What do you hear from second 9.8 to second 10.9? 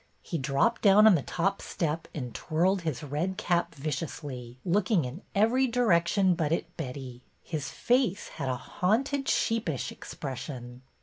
expression.